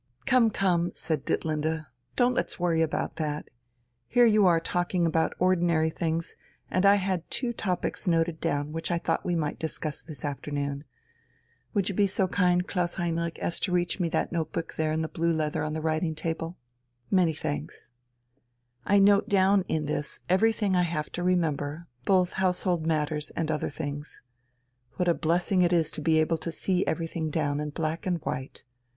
[0.25, 1.85] "Come, come!" said Ditlinde.
[2.15, 3.51] "Don't let's worry about that.
[4.07, 6.37] Here you are talking about ordinary things,
[6.71, 10.85] and I had two topics noted down which I thought we might discuss this afternoon....
[11.75, 15.03] Would you be so kind, Klaus Heinrich, as to reach me that notebook there in
[15.03, 16.57] blue leather on the writing table?
[17.11, 17.91] Many thanks.
[18.83, 23.69] I note down in this everything I have to remember, both household matters and other
[23.69, 24.19] things.
[24.95, 28.17] What a blessing it is to be able to see everything down in black and
[28.23, 28.63] white!